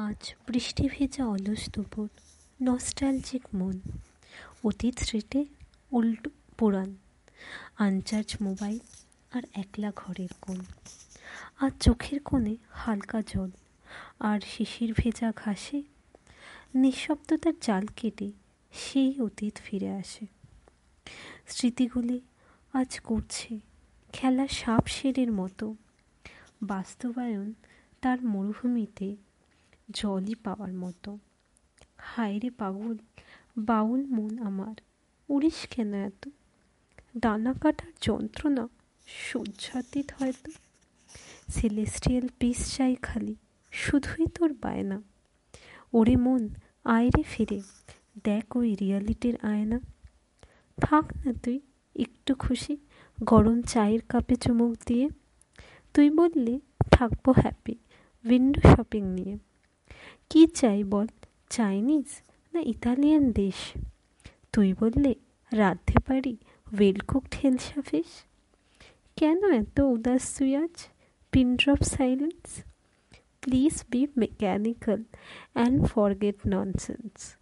আজ 0.00 0.34
বৃষ্টি 0.46 0.88
ভেজা 0.92 1.26
অলস 1.26 1.70
দুপুর 1.72 2.08
নস্টালজিক 2.62 3.42
মন। 3.54 3.80
অতীত 4.64 4.98
স্মৃতি, 4.98 5.44
উল্টো 5.92 6.30
পুরাণ, 6.58 6.94
আনচার্জ 7.78 8.36
মোবাইল 8.40 8.78
আর 9.30 9.42
একলা 9.54 9.92
ঘরের 9.96 10.28
কোণ। 10.40 10.58
আর 11.60 11.70
চোখের 11.80 12.20
কোণে 12.20 12.56
হালকা 12.70 13.22
জল, 13.26 13.50
আর 14.20 14.40
শিশির 14.40 14.92
ভেজা 14.92 15.32
ঘাসে 15.36 15.82
নিঃশব্দতার 16.74 17.52
জাল 17.60 17.86
কেটে 17.96 18.32
সেই 18.72 19.20
অতীত 19.20 19.58
ফিরে 19.64 19.90
আসে। 19.90 20.26
স্মৃতিগুলি 21.46 22.20
আজ 22.72 23.00
করছে 23.00 23.60
খেলা 24.12 24.48
সাপ 24.48 24.86
শেরের 24.86 25.32
মতো। 25.32 25.74
বাস্তবায়ন 26.62 27.52
তার 28.02 28.24
মরুভূমিতে 28.24 29.16
জলই 29.90 30.34
পাওয়ার 30.34 30.72
মতো। 30.72 31.18
হায় 31.98 32.38
রে 32.38 32.50
পাগল 32.50 32.96
বাউল 33.58 34.06
মন 34.06 34.38
আমার, 34.38 34.74
উড়িস 35.28 35.66
কেন 35.70 35.94
এত? 35.94 36.28
ডানা 37.16 37.52
কাটার 37.52 37.92
যন্ত্রণা 38.00 38.68
সহ্যাতীত 39.06 40.12
হয়তো 40.20 40.50
সেলেস্টিয়াল 41.48 42.28
পিস 42.38 42.76
চাই 42.76 42.94
খালি, 42.94 43.36
শুধুই 43.70 44.26
তোর 44.26 44.52
বায়না। 44.52 45.02
ওরে 45.92 46.16
মন 46.16 46.48
আয়রে 46.84 47.22
ফিরে, 47.22 47.60
দেখ 48.24 48.56
ওই 48.56 48.74
রিয়ালিটির 48.74 49.36
আয়না। 49.42 49.80
থাক 50.78 51.26
না 51.26 51.32
তুই, 51.42 51.60
একটু 51.96 52.34
খুশি, 52.34 52.76
গরম 53.24 53.62
চায়ের 53.62 54.00
কাপে 54.08 54.36
চুমুক 54.36 54.76
দিয়ে। 54.86 55.08
তুই 55.94 56.10
বললে, 56.10 56.60
থাকব 56.90 57.30
হ্যাপি 57.30 57.76
উইন্ডো 58.24 58.76
শপিং 58.76 59.04
নিয়ে। 59.04 59.36
কি 60.30 60.46
চাই 60.46 60.84
বল, 60.84 61.06
চাইনিজ 61.50 62.22
না 62.54 62.60
ইতালিয়ান 62.60 63.32
দেশ? 63.32 63.72
তুই 64.52 64.74
বললে, 64.80 65.14
রাঁধতে 65.52 66.00
পারি 66.06 66.36
ওয়েল 66.72 66.98
কুকড 66.98 67.34
হেলসা 67.44 67.82
কেন 69.16 69.52
এত 69.52 69.80
উদাস 69.80 70.38
তুই 70.38 70.56
আজ? 70.56 70.88
Pin 71.32 71.56
drop 71.56 71.82
silence. 71.82 72.62
Please 73.40 73.84
be 73.90 74.06
mechanical 74.16 75.04
and 75.54 75.86
forget 75.86 76.38
nonsense 76.46 77.37